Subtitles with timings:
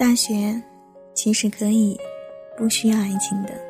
[0.00, 0.60] 大学
[1.14, 1.96] 其实可以
[2.56, 3.69] 不需要爱情的。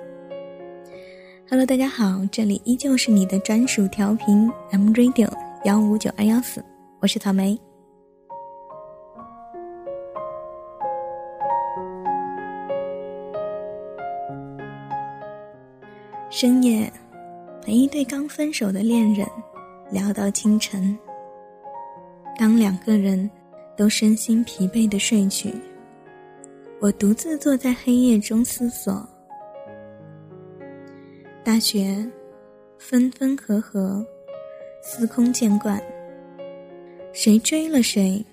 [1.51, 5.29] Hello，大家好，这里依旧是你的专属调频 M Radio
[5.65, 6.65] 幺五九二幺四，
[7.01, 7.59] 我是草莓。
[16.30, 16.89] 深夜
[17.61, 19.27] 陪一对刚分手的恋人
[19.91, 20.97] 聊到清晨，
[22.39, 23.28] 当两个人
[23.77, 25.53] 都身心疲惫的睡去。
[26.80, 29.05] 我独自坐在黑夜中思索，
[31.51, 32.09] 大学
[32.79, 34.07] 分分合合，
[34.85, 35.83] 司空见惯。
[37.12, 38.25] 谁追了谁，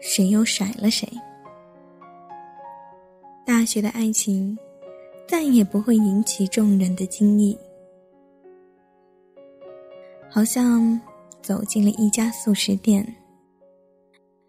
[0.00, 1.06] 谁又甩了谁？
[3.44, 4.58] 大学的爱情
[5.28, 7.54] 再也不会引起众人的惊异，
[10.30, 10.98] 好像
[11.42, 13.06] 走进了一家素食店，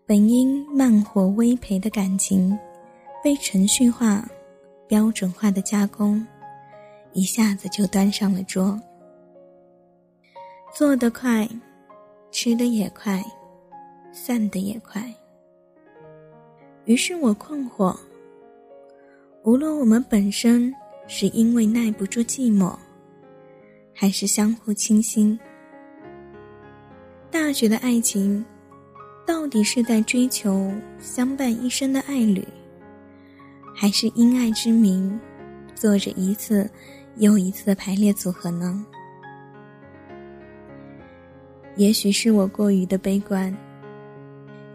[0.05, 2.58] 本应慢火微培的感情。
[3.22, 4.26] 被程序化、
[4.88, 6.26] 标准化的加工，
[7.14, 8.80] 一下子就端上了桌。
[10.73, 11.48] 做得快，
[12.31, 13.23] 吃的也快，
[14.14, 15.04] 散的也快。
[16.86, 17.95] 于是我困惑：
[19.44, 20.73] 无论我们本身
[21.08, 22.76] 是因为耐不住寂寞，
[23.94, 25.38] 还是相互倾心，
[27.30, 28.44] 大学的爱情，
[29.28, 32.48] 到底是在追求相伴一生的爱侣？
[33.76, 35.20] 还是因爱之名，
[35.76, 36.70] 做着一次
[37.17, 38.86] 又一次的排列组合呢？
[41.76, 43.56] 也许是我过于的悲观，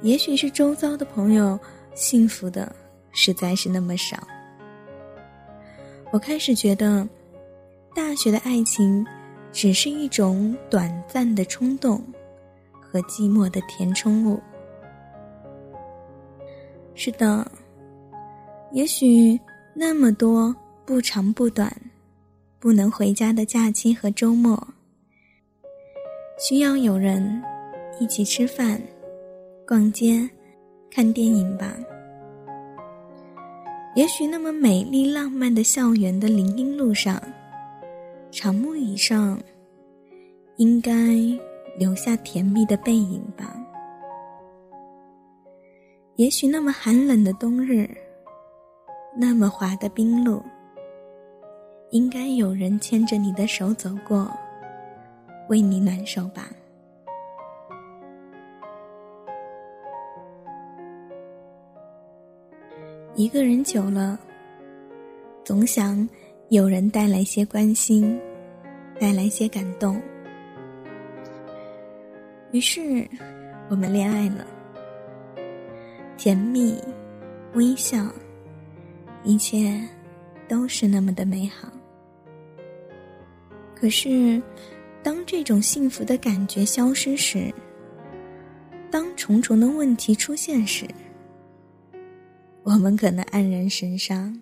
[0.03, 1.59] 也许是周遭的朋友
[1.95, 2.75] 幸福的
[3.13, 4.17] 实在是那么少。
[6.11, 7.07] 我开始觉得，
[7.95, 9.05] 大学的爱情
[9.53, 12.03] 只是一种短暂的冲动
[12.81, 14.41] 和寂寞的填充物。
[16.95, 17.51] 是的。
[18.73, 19.41] 也许
[19.73, 20.55] 那么多
[20.85, 21.73] 不长不短、
[22.67, 24.61] 不能回家的假期和周末，
[26.37, 27.41] 需要有人
[28.01, 28.83] 一起吃饭、
[29.65, 30.29] 逛街、
[30.91, 31.77] 看电影吧。
[33.95, 37.23] 也许那么美丽浪漫的校园的林荫路上、
[38.33, 39.41] 长木椅上，
[40.57, 40.93] 应该
[41.79, 43.57] 留下甜蜜的背影吧。
[46.17, 47.89] 也许那么寒冷的冬日。
[49.17, 50.43] 那么滑的冰路，
[51.91, 54.31] 应该有人牵着你的手走过，
[55.49, 56.51] 为你暖手吧。
[63.15, 64.19] 一个人久了，
[65.43, 66.07] 总想
[66.49, 68.21] 有人带来些关心，
[69.01, 70.01] 带来些感动。
[72.51, 73.09] 于是，
[73.71, 74.47] 我们恋爱了，
[76.17, 76.79] 甜蜜，
[77.55, 78.07] 微笑。
[79.25, 79.83] 一切
[80.47, 81.69] 都是那么的美好，
[83.79, 84.43] 可是，
[85.03, 87.53] 当这种幸福的感觉消失时，
[88.91, 90.87] 当重重的问题出现时，
[92.63, 94.35] 我们可能黯然神伤。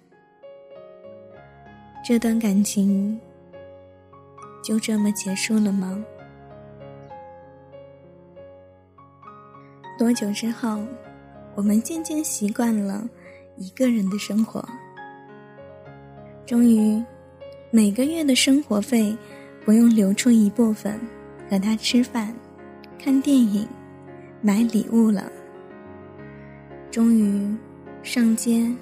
[2.05, 3.21] 这段感情
[4.63, 6.03] 就这么结束了吗？
[9.99, 10.79] 多久之后，
[11.55, 13.09] 我们渐渐习惯了。
[13.57, 14.69] 一个人的生活，
[16.45, 17.01] 终于
[17.75, 19.17] 每个月的生活费
[19.65, 20.97] 不用留出一部分
[21.51, 22.33] 和他吃饭、
[22.97, 23.67] 看电影、
[24.41, 25.31] 买礼物了。
[26.89, 27.53] 终于
[28.05, 28.73] 上街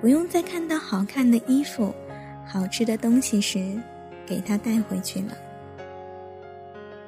[0.00, 1.92] 不用再看到好看的衣服、
[2.46, 3.76] 好吃的东西时
[4.24, 5.36] 给他带回去了。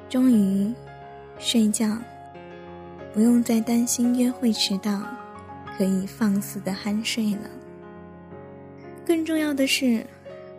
[0.08, 0.74] 终于
[1.38, 1.96] 睡觉
[3.12, 5.00] 不用再担心约会迟到。
[5.76, 7.50] 可以放肆的酣睡了。
[9.04, 10.04] 更重要的是，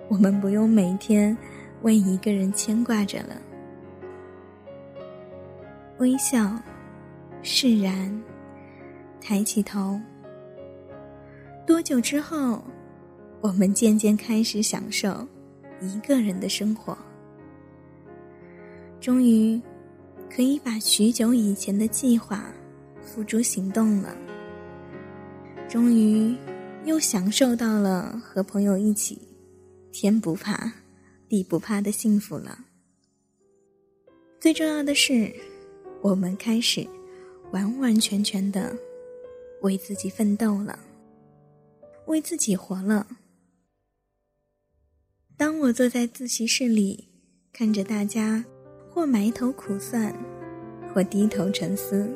[0.09, 1.35] 我们不用每天
[1.81, 3.41] 为一个人牵挂着了。
[5.99, 6.59] 微笑，
[7.41, 8.21] 释然，
[9.21, 9.99] 抬起头。
[11.65, 12.61] 多久之后，
[13.39, 15.25] 我们渐渐开始享受
[15.79, 16.97] 一个人的生活。
[18.99, 19.61] 终于，
[20.29, 22.45] 可以把许久以前的计划
[23.01, 24.15] 付诸行动了。
[25.69, 26.35] 终于，
[26.85, 29.17] 又享受到了和朋友一起，
[29.93, 30.73] 天不怕
[31.29, 32.65] 地不怕的幸福了。
[34.39, 35.31] 最重要的是，
[36.01, 36.85] 我们开始
[37.51, 38.75] 完完全全的
[39.61, 40.79] 为自己奋斗了，
[42.07, 43.05] 为自己活了。
[45.37, 47.07] 当我坐在自习室里，
[47.53, 48.43] 看着大家
[48.89, 50.11] 或埋头苦算，
[50.91, 52.07] 或低头沉思；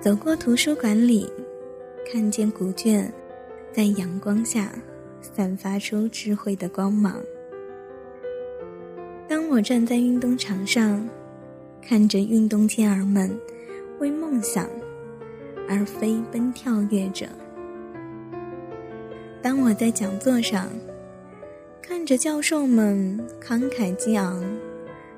[0.00, 1.28] 走过图书馆里，
[2.06, 3.12] 看见古卷
[3.72, 4.72] 在阳光下
[5.34, 7.16] 散发出智慧的光芒。
[9.26, 11.08] 当我站在运动场上，
[11.80, 13.34] 看着运动健儿们
[13.98, 14.68] 为梦想
[15.68, 17.26] 而飞奔跳跃着；
[19.42, 20.68] 当我在讲座上
[21.80, 24.44] 看着教授们慷慨激昂、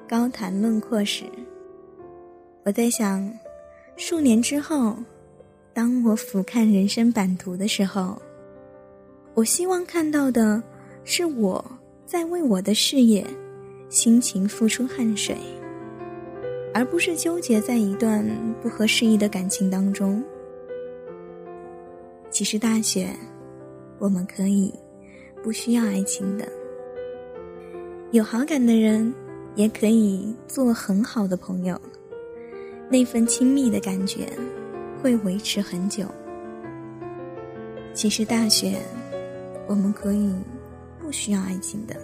[0.09, 1.25] 高谈论阔时，
[2.65, 3.29] 我在想，
[3.97, 4.97] 数年之后，
[5.75, 8.21] 当我俯瞰人生版图的时候，
[9.37, 10.63] 我希望看到的
[11.05, 11.63] 是我
[12.07, 13.25] 在为我的事业。
[13.89, 15.37] 辛勤付出汗水，
[16.75, 18.27] 而不是纠结在一段
[18.61, 20.21] 不合时宜的感情当中。
[22.29, 23.09] 其实大学，
[24.01, 24.75] 我们可以
[25.41, 26.49] 不需要爱情的，
[28.11, 29.15] 有好感的人
[29.55, 31.81] 也可以做很好的朋友，
[32.91, 34.27] 那份亲密的感觉
[35.01, 36.05] 会维持很久。
[37.95, 38.77] 其实大学，
[39.67, 40.35] 我们可以
[40.99, 41.97] 不需要爱情的。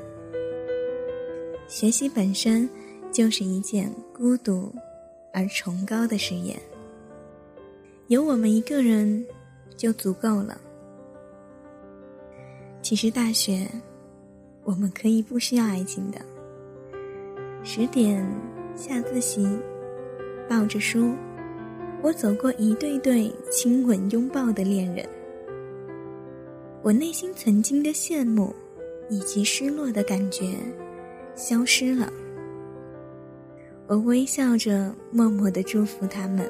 [1.68, 2.68] 学习本身
[3.10, 4.70] 就是一件孤独
[5.32, 6.58] 而崇高的事业，
[8.08, 9.24] 有我们一个人
[9.76, 10.60] 就足够了。
[12.82, 13.66] 其实大学，
[14.64, 16.20] 我们可以不需要爱情的。
[17.64, 18.26] 十点
[18.74, 19.48] 下自习，
[20.48, 21.14] 抱着书，
[22.02, 25.08] 我走过一对对亲吻拥抱的恋人，
[26.82, 28.52] 我内心曾经的羡慕
[29.08, 30.56] 以及失落的感觉。
[31.34, 32.12] 消失了，
[33.86, 36.46] 我微笑着，默默的祝福他们，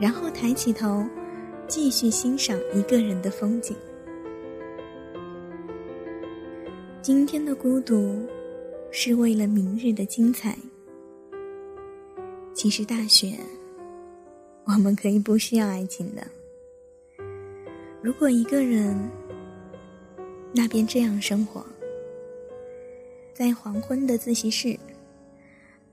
[0.00, 1.04] 然后抬起头，
[1.68, 3.76] 继续欣赏一个人的风景。
[7.00, 8.26] 今天的孤独，
[8.90, 10.56] 是为了明日的精彩。
[12.54, 13.38] 其实大学，
[14.64, 16.26] 我们可以不需要爱情的。
[18.04, 18.94] 如果一个人，
[20.52, 21.64] 那便这样生活。
[23.32, 24.78] 在黄昏的自习室，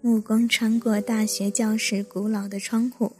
[0.02, 3.14] 目光穿过大学教室古老的窗户，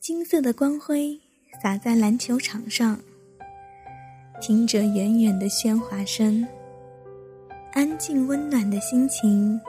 [0.00, 1.20] 金色的光辉
[1.62, 2.98] 洒在篮球场上，
[4.40, 6.48] 听着远远的喧哗声，
[7.74, 9.60] 安静温暖的心情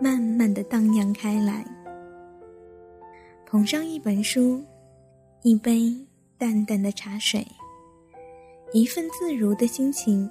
[0.00, 1.62] 慢慢的荡漾开来。
[3.44, 4.64] 捧上一本书，
[5.42, 5.94] 一杯
[6.38, 7.46] 淡淡的茶水，
[8.72, 10.28] 一份自如的心情。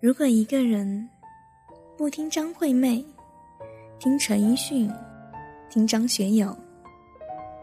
[0.00, 1.08] 如果一个人
[1.96, 3.02] 不听张惠妹，
[3.98, 4.90] 听陈奕迅，
[5.70, 6.54] 听张学友，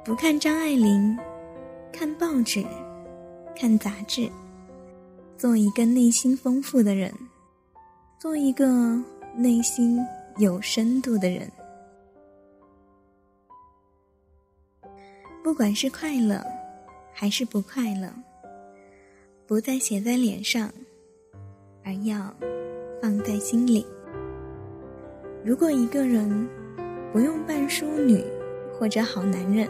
[0.04, 1.16] 不看张爱玲，
[1.92, 2.66] 看报纸，
[3.56, 4.28] 看杂志，
[5.38, 7.14] 做一个内心丰富的人，
[8.18, 9.00] 做一个
[9.36, 10.00] 内心
[10.38, 11.48] 有深度的人，
[15.48, 16.46] 不管是快乐
[17.14, 18.14] 还是不快乐，
[19.46, 20.70] 不再写在脸上。
[21.86, 22.36] 而要
[23.02, 23.88] 放在心里。
[25.46, 26.46] 如果一个人
[27.14, 28.22] 不用扮淑女
[28.78, 29.70] 或者好男人，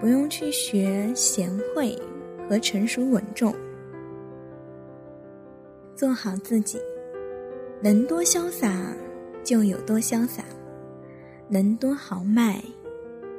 [0.00, 2.00] 不用去学贤惠
[2.48, 3.52] 和成熟稳重，
[5.96, 6.78] 做好自己，
[7.82, 8.94] 能多潇洒
[9.42, 10.44] 就有多潇洒，
[11.48, 12.62] 能多豪迈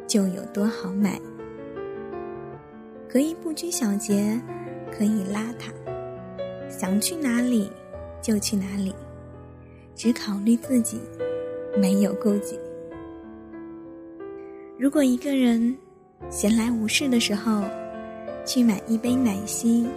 [0.07, 1.19] 就有多豪迈，
[3.09, 4.39] 可以不拘小节，
[4.91, 5.71] 可以邋遢。
[6.69, 7.69] 想去哪里
[8.21, 8.93] 就去哪里，
[9.95, 10.99] 只考虑自己，
[11.77, 12.57] 没有顾忌。
[14.77, 15.75] 如果一个人
[16.29, 17.63] 闲来无事的时候，
[18.45, 19.87] 去买一杯奶昔，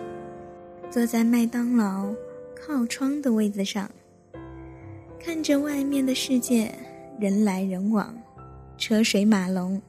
[0.90, 2.12] 坐在麦当劳
[2.56, 3.88] 靠窗的位子上，
[5.18, 6.72] 看着外面的世界
[7.20, 8.12] 人来人往，
[8.78, 9.80] 车水马龙，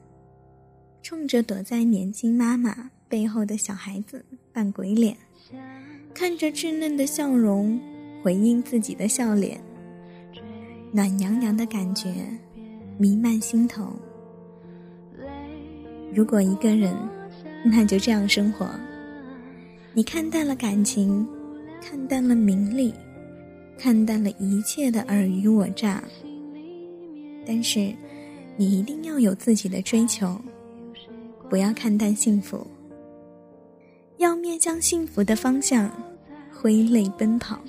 [1.02, 5.16] 冲着躲在年轻妈妈背后的小孩子扮鬼脸。
[6.14, 7.80] 看着稚嫩的笑容，
[8.22, 9.60] 回应自己的笑脸，
[10.92, 12.12] 暖洋洋的感觉
[12.98, 13.92] 弥漫心头。
[16.14, 16.94] 如果一个人，
[17.64, 18.68] 那就这样生活。
[19.94, 21.26] 你看淡了感情，
[21.80, 22.94] 看淡了名利，
[23.78, 26.02] 看淡了一切的尔虞我诈。
[27.46, 27.92] 但是，
[28.56, 30.38] 你一定要有自己的追求，
[31.52, 32.66] 不要看淡幸福。
[34.16, 35.92] 要面向幸福的方向，
[36.50, 37.60] 挥泪奔跑。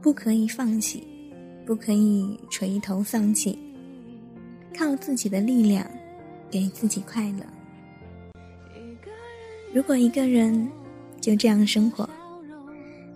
[0.00, 1.02] 不可以放弃，
[1.66, 3.58] 不可以垂头丧气，
[4.78, 5.84] 靠自己的力量，
[6.52, 7.44] 给自己快乐。
[9.74, 10.70] 如果一个人
[11.20, 12.08] 就这样生活，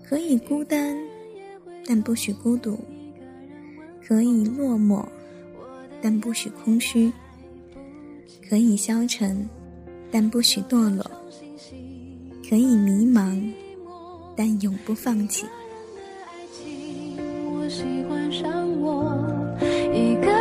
[0.02, 0.98] 可以孤单，
[1.86, 2.76] 但不许孤独；
[4.04, 5.06] 可以落寞，
[6.02, 7.12] 但不许空虚；
[8.48, 9.48] 可以消沉，
[10.10, 11.04] 但不许堕落；
[12.48, 13.42] 可以迷茫，
[14.36, 15.46] 但永不放弃。
[17.48, 19.12] 我喜欢上我
[19.92, 20.36] 一个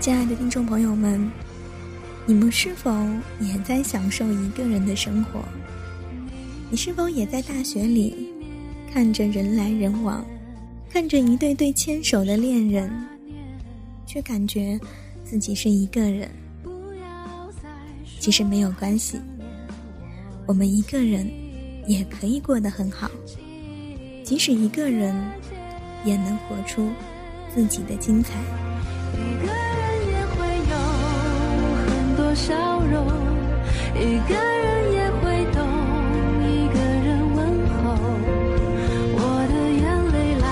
[0.00, 1.30] 亲爱的听众朋友们，
[2.24, 2.90] 你们是否
[3.38, 5.44] 也在享受一个人的生活？
[6.70, 8.32] 你是否也在大学里
[8.90, 10.24] 看着人来人往，
[10.88, 12.90] 看着一对对牵手的恋人，
[14.06, 14.80] 却感觉
[15.22, 16.30] 自己是一个人？
[18.18, 19.20] 其实没有关系，
[20.46, 21.30] 我们一个人
[21.86, 23.10] 也可以过得很好，
[24.24, 25.14] 即使一个人
[26.06, 26.88] 也能活出
[27.54, 28.32] 自己的精彩。
[32.40, 33.06] 笑容，
[33.94, 35.60] 一个人也会懂，
[36.42, 37.84] 一个人问候。
[39.12, 40.44] 我的眼泪来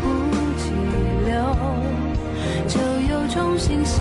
[0.00, 0.04] 不
[0.56, 0.62] 及
[1.26, 1.34] 流，
[2.68, 2.72] 就
[3.12, 3.98] 又重新喜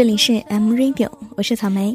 [0.00, 1.94] 这里是 M Radio，我是草莓。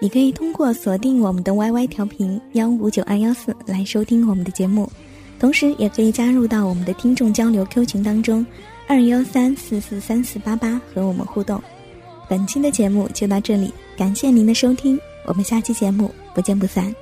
[0.00, 4.90] 你可以通过锁定我们的 YY 调频幺五九二幺四来收听我们的节目，
[5.38, 8.44] 同时也可以加入到我们的听众交流 Q 群当中
[8.88, 11.62] 二幺三四四三四八八和我们互动。
[12.28, 16.92] 本期的节目就到这里，感谢您的收听，我们下期节目不见不散。